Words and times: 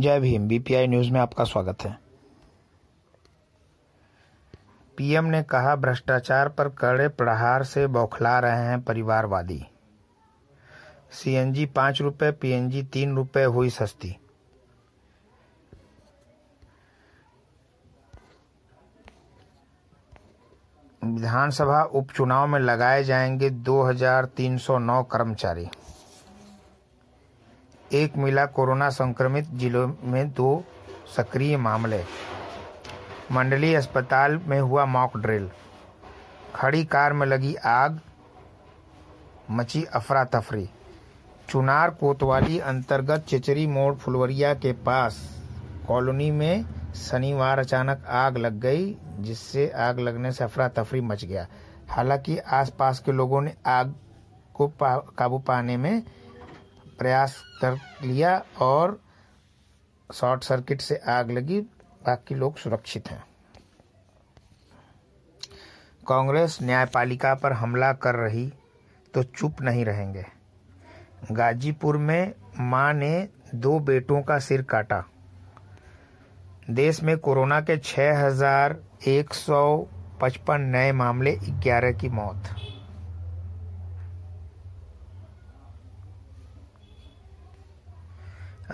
जय 0.00 0.20
Bhim 0.20 0.48
BPI 0.48 0.86
news 0.86 1.10
में 1.10 1.20
आपका 1.20 1.44
स्वागत 1.44 1.82
है। 1.82 1.98
पीएम 4.96 5.24
ने 5.24 5.42
कहा, 5.42 5.76
भ्रष्टाचार 5.76 6.48
पर 6.48 6.68
कड़े 6.68 7.08
प्रहार 7.08 7.64
से 7.64 7.86
बौखला 7.86 8.38
रहे 8.38 8.64
हैं 8.64 8.82
परिवारवादी। 8.82 9.66
सीएनजी 11.10 11.66
पाँच 11.66 12.02
रुपए 12.02 12.32
पीएनजी 12.32 12.82
तीन 12.82 13.16
रुपए 13.16 13.44
हुई 13.44 13.70
सस्ती। 13.70 14.16
विधानसभा 21.04 21.82
उपचुनाव 21.82 22.46
में 22.46 22.60
लगाए 22.60 23.04
जाएँगे 23.04 23.50
2309 23.50 25.02
कर्मचारी। 25.02 25.68
एक 27.92 28.16
मिला 28.16 28.46
कोरोना 28.46 28.88
संक्रमित 28.90 29.48
जिलों 29.50 29.92
में 30.04 30.30
दो 30.30 30.64
सक्रिय 31.16 31.56
मामले। 31.56 32.02
मंडली 33.32 33.74
अस्पताल 33.74 34.40
में 34.46 34.60
हुआ 34.60 34.84
मॉक 34.84 35.16
ड्रिल। 35.16 35.50
खड़ी 36.54 36.84
कार 36.84 37.12
में 37.12 37.26
लगी 37.26 37.54
आग 37.54 38.00
मची 39.50 39.84
अफरा 39.84 40.24
तफरी 40.24 40.68
चुनार 41.48 41.90
कोतवाली 41.90 42.58
अंतर्गत 42.58 43.24
चिचरी 43.28 43.66
मोड़ 43.66 43.94
फुलवरिया 43.94 44.54
के 44.54 44.72
पास। 44.72 45.18
कॉलोनी 45.88 46.30
में 46.30 46.64
शनिवार 46.94 47.58
अचानक 47.58 48.04
आग 48.08 48.36
लग 48.36 48.58
गई 48.60 48.96
जिससे 49.18 49.68
आग 49.68 49.98
लगने 49.98 50.32
से 50.32 50.44
अफरा 50.44 50.68
तफरी 50.68 51.00
मच 51.00 51.24
गया। 51.24 51.46
हालाँकि 51.88 52.38
आसपास 52.38 52.98
के 52.98 53.12
लोगों 53.12 53.40
ने 53.40 53.54
आग 53.66 53.94
को 54.54 54.66
पा, 54.68 54.96
काबू 54.96 55.38
पाने 55.38 55.76
में 55.76 56.02
प्रयास 56.98 57.44
कर 57.60 57.78
लिया 58.02 58.44
और 58.60 59.00
शॉर्ट 60.14 60.44
सर्किट 60.44 60.80
से 60.80 60.96
आग 60.96 61.30
लगी। 61.30 61.66
बाकी 62.06 62.34
लोग 62.34 62.56
सुरक्षित 62.56 63.10
हैं। 63.10 63.24
कांग्रेस 66.08 66.58
न्यायपालिका 66.62 67.34
पर 67.34 67.52
हमला 67.52 67.92
कर 67.92 68.14
रही 68.14 68.52
तो 69.14 69.22
चुप 69.22 69.62
नहीं 69.62 69.84
रहेंगे। 69.84 70.26
गाजीपुर 71.32 71.96
में 71.96 72.32
माँ 72.60 72.94
ने 72.94 73.28
दो 73.54 73.78
बेटों 73.78 74.22
का 74.22 74.38
सिर 74.38 74.62
काटा। 74.62 75.04
देश 76.70 77.02
में 77.02 77.18
कोरोना 77.18 77.60
के 77.60 77.78
6,155 77.78 80.58
नए 80.58 80.92
मामले 80.92 81.36
11 81.36 81.92
की 81.92 82.08
मौत। 82.08 82.42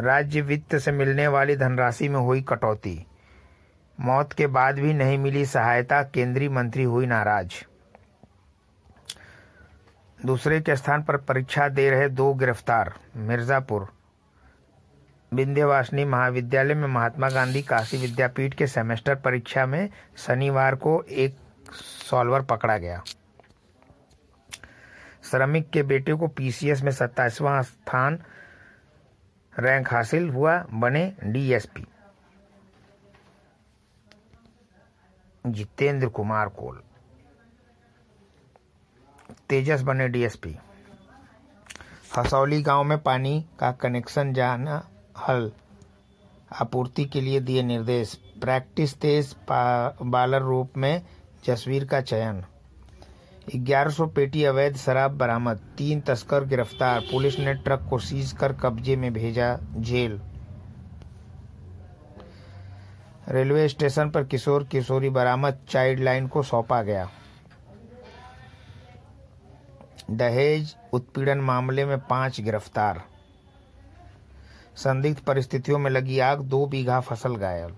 राज्य 0.00 0.40
वित्त 0.40 0.76
से 0.76 0.92
मिलने 0.92 1.28
वाली 1.28 1.56
धनराशि 1.56 2.08
में 2.08 2.20
हुई 2.20 2.42
कटौती। 2.42 3.06
मौत 4.00 4.32
के 4.32 4.46
बाद 4.46 4.78
भी 4.78 4.94
नहीं 4.94 5.18
मिली 5.18 5.46
सहायता, 5.46 6.02
केंद्रीय 6.02 6.48
मंत्री 6.48 6.82
हुई 6.82 7.06
नाराज़। 7.06 7.64
दूसरे 10.26 10.60
के 10.60 10.76
स्थान 10.76 11.02
पर 11.02 11.16
परीक्षा 11.16 11.68
दे 11.68 11.90
रहे 11.90 12.08
दो 12.08 12.34
गिरफ़्तार, 12.34 12.94
मिर्जापुर। 13.16 13.88
विंध्यवासिनी 15.32 16.04
महाविद्यालय 16.04 16.74
में 16.74 16.88
महात्मा 16.88 17.28
गांधी 17.28 17.62
काशी 17.62 17.96
विद्यापीठ 17.96 18.54
के 18.54 18.66
सेमेस्टर 18.66 19.14
परीक्षा 19.14 19.66
में 19.66 19.90
शनिवार 20.16 20.74
को 20.74 21.02
एक 21.02 21.36
सॉल्वर 22.10 22.42
पकड़ा 22.42 22.78
गया। 22.78 23.02
श्रमिक 25.30 25.70
के 25.70 25.82
बेटे 25.82 26.14
को 26.14 26.28
पीसीएस 26.28 26.82
में 26.82 26.92
सत्ताईसवां 26.92 27.62
स्थान 27.62 28.18
रैंक 29.58 29.92
हासिल 29.92 30.28
हुआ 30.30 30.56
बने 30.72 31.16
डीएसपी। 31.24 31.86
जितेंद्र 35.46 36.08
कुमार 36.08 36.48
कोल। 36.48 36.82
तेजस 39.48 39.82
बने 39.82 40.08
डीएसपी। 40.08 40.56
हसौली 42.16 42.62
गाँव 42.62 42.84
में 42.84 42.98
पानी 42.98 43.44
का 43.58 43.72
कनेक्शन 43.72 44.32
जाना 44.32 44.88
हल। 45.18 45.52
आपूर्ति 46.60 47.04
के 47.04 47.20
लिए 47.20 47.40
दिए 47.40 47.62
निर्देश। 47.62 48.14
प्रैक्टिस 48.40 48.94
तेज 48.94 49.34
बालर 49.50 50.42
रूप 50.42 50.76
में 50.76 51.02
जसवीर 51.44 51.84
का 51.84 52.00
चयन। 52.00 52.44
1100 53.50 54.06
पेटी 54.06 54.44
अवैध 54.44 54.76
शराब 54.76 55.16
बरामद, 55.18 55.60
तीन 55.78 56.00
तस्कर 56.00 56.44
गिरफ़्तार, 56.44 57.00
पुलिस 57.00 57.38
ने 57.38 57.54
ट्रक 57.54 57.86
को 57.90 57.98
सीज 57.98 58.32
कर 58.32 58.52
कब्जे 58.52 58.96
में 58.96 59.12
भेजा 59.12 59.58
जेल। 59.76 60.20
रेलवे 63.28 63.68
स्टेशन 63.68 64.10
पर 64.10 64.24
किशोर 64.24 64.64
किशोरी 64.64 65.10
बरामद, 65.10 65.58
चाइल्ड 65.68 66.00
लाइन 66.00 66.26
को 66.26 66.42
सौंपा 66.42 66.82
गया। 66.82 67.08
दहेज 70.10 70.76
उत्पीड़न 70.92 71.38
मामले 71.38 71.84
में 71.84 71.98
पाँच 71.98 72.40
गिरफ़्तार। 72.40 73.02
संदिग्ध 74.76 75.18
परिस्थितियों 75.18 75.78
में 75.78 75.90
लगी 75.90 76.18
आग, 76.18 76.40
दो 76.40 76.66
बीघा 76.66 77.00
फ़सल 77.00 77.36
घायल 77.36 77.72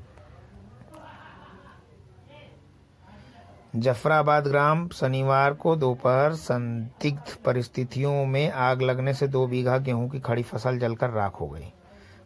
जफराबाद 3.76 4.46
ग्राम 4.48 4.88
शनिवार 4.88 5.52
को 5.52 5.74
दोपहर 5.76 6.32
संदिग्ध 6.32 7.34
परिस्थितियों 7.44 8.24
में 8.26 8.50
आग 8.50 8.82
लगने 8.82 9.14
से 9.14 9.28
दो 9.28 9.46
बीघा 9.46 9.76
गेहूँ 9.78 10.08
की 10.10 10.18
खड़ी 10.20 10.42
फ़सल 10.42 10.78
जलकर 10.78 11.10
राख 11.10 11.40
हो 11.40 11.48
गई। 11.48 11.72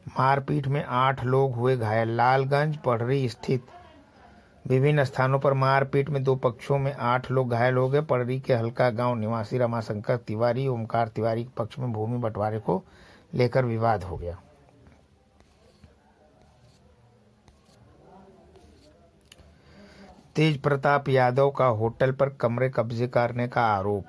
मारपीट 0.09 0.67
में 0.67 0.85
आठ 0.85 1.25
लोग 1.25 1.55
हुए 1.55 1.77
घायल। 1.77 2.11
लालगंज, 2.11 2.77
पढ़री 2.77 3.29
स्थित 3.29 3.67
विभिन्न 4.67 5.05
स्थानों 5.05 5.39
पर 5.39 5.53
मारपीट 5.53 6.11
में 6.11 6.23
दो 6.25 6.35
पक्षों 6.37 6.79
में 6.79 6.93
आठ 6.95 7.31
लोग 7.31 7.51
घायल 7.51 7.77
हो 7.77 7.89
गए। 7.89 8.01
पढ़री 8.01 8.41
के 8.41 8.55
हल्का 8.55 8.91
गाँव 8.91 9.15
निवासी 9.15 9.59
रमाशंकर 9.59 10.17
तिवारी, 10.17 10.67
ओमकार 10.67 11.09
तिवारी 11.09 11.45
के 11.45 11.51
पक्ष 11.57 11.79
में 11.79 11.93
भूमि 11.93 12.19
बंटवारे 12.19 12.59
को 12.59 12.83
लेकर 13.35 13.65
विवाद 13.65 14.05
हो 14.05 14.17
गया। 14.17 14.37
तेज 20.37 20.57
प्रताप 20.63 21.09
यादव 21.09 21.51
का 21.51 21.67
होटल 21.67 22.11
पर 22.13 22.29
कमरे 22.29 22.69
कब्जे 22.69 23.07
करने 23.07 23.47
का 23.49 23.63
आरोप। 23.67 24.05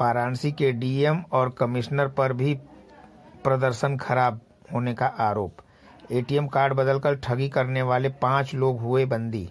वाराणसी 0.00 0.50
के 0.52 0.72
डीएम 0.72 1.22
और 1.32 1.50
कमिश्नर 1.50 2.08
पर 2.08 2.32
भी 2.32 2.54
प्रदर्शन 3.44 3.96
खराब 3.96 4.40
होने 4.72 4.94
का 4.94 5.06
आरोप। 5.06 5.62
एटीएम 6.10 6.46
कार्ड 6.46 6.74
बदलकर 6.74 7.16
ठगी 7.16 7.48
करने 7.48 7.82
वाले 7.82 8.08
पाँच 8.08 8.54
लोग 8.54 8.80
हुए 8.80 9.04
बंदी। 9.06 9.48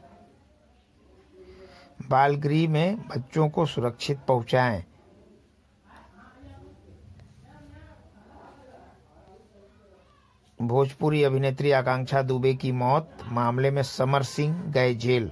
बालगृह 2.10 2.70
में 2.70 2.98
बच्चों 2.98 3.50
को 3.50 3.66
सुरक्षित 3.66 4.20
पहुंचाएँ। 4.28 4.84
भोजपुरी 10.62 11.24
अभिनेत्री 11.24 11.72
आकांक्षा 11.72 12.22
दुबे 12.22 12.54
की 12.54 12.72
मौत, 12.72 13.10
मामले 13.26 13.72
में 13.72 13.84
समर 13.84 14.24
सिंह 14.24 14.64
गए 14.64 14.94
जेल। 14.94 15.32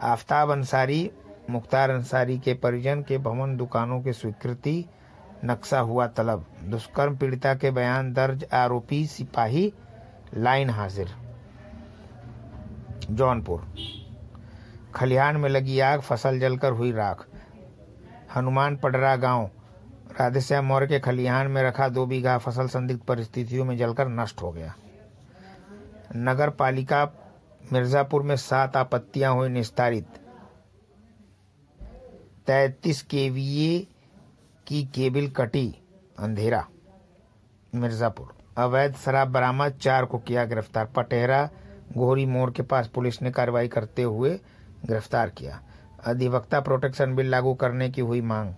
आफ्ताब 0.00 0.50
अंसारी, 0.50 1.10
मुख्तार 1.50 1.90
अंसारी 1.90 2.38
के 2.38 2.54
परिजन 2.54 3.02
के 3.02 3.18
भवन 3.18 3.56
दुकानों 3.56 4.00
की 4.00 4.12
स्वीकृति, 4.12 4.86
नक्शा 5.44 5.80
हुआ 5.80 6.06
तलब। 6.06 6.46
दुष्कर्म 6.64 7.16
पीड़िता 7.16 7.54
के 7.54 7.70
बयान 7.70 8.12
दर्ज, 8.12 8.46
आरोपी 8.52 9.06
सिपाही, 9.06 9.74
लाइन 10.34 10.70
हाजिर। 10.70 11.08
जौनपुर। 13.10 13.74
खलिहान 14.94 15.36
में 15.36 15.48
लगी 15.48 15.80
आग, 15.80 16.00
फ़सल 16.00 16.38
जलकर 16.38 16.72
हुई 16.72 16.92
राख। 16.92 17.26
हनुमान 18.36 18.76
पडरा 18.76 19.16
गाँव। 19.16 19.50
राधेश्याम 20.10 20.64
मौर्य 20.64 20.86
के 20.86 20.98
खलिहान 20.98 21.46
में 21.46 21.62
रखा 21.62 21.88
दो 21.88 22.04
बीघा 22.06 22.36
फ़सल 22.38 22.68
संदिग्ध 22.68 23.00
परिस्थितियों 23.00 23.64
में 23.64 23.76
जलकर 23.78 24.08
नष्ट 24.08 24.42
हो 24.42 24.50
गया। 24.52 24.74
नगर 26.16 26.50
पालिका 26.50 27.04
मिर्जापुर 27.72 28.22
में 28.22 28.36
सात 28.36 28.76
आपत्तियाँ 28.76 29.34
हुई 29.34 29.48
निस्तारित। 29.48 30.06
तैतीस 32.46 33.02
केवीए 33.02 33.78
की 34.66 34.82
केबिल 34.84 35.30
कटी, 35.30 35.74
अंधेरा, 36.18 36.66
मिर्जापुर। 37.74 38.34
अवैध 38.58 38.94
शराब 38.94 39.28
बरामद, 39.28 39.72
चार 39.72 40.04
को 40.04 40.18
किया 40.18 40.44
गिरफ़्तार। 40.44 40.86
पटेहरा 40.86 41.48
गोहरी 41.96 42.26
मोड़ 42.26 42.50
के 42.50 42.62
पास 42.62 42.88
पुलिस 42.88 43.20
ने 43.22 43.30
कार्रवाई 43.30 43.68
करते 43.68 44.02
हुए 44.02 44.30
गिरफ़्तार 44.86 45.30
किया। 45.30 45.60
अधिवक्ता 46.04 46.60
प्रोटेक्शन 46.60 47.14
बिल 47.14 47.30
लागू 47.30 47.54
करने 47.54 47.90
की 47.90 48.00
हुई 48.00 48.20
मांग। 48.20 48.54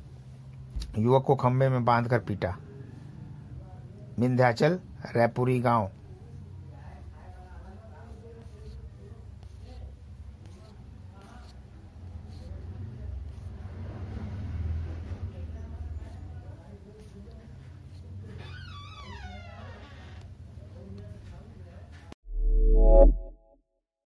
युवक 0.98 1.24
को 1.24 1.34
खंभे 1.34 1.68
में 1.68 1.84
बांधकर 1.84 2.18
पीटा। 2.18 2.56
विंध्याचल 4.18 4.78
रैपुरी 5.16 5.60
गाँव। 5.60 5.90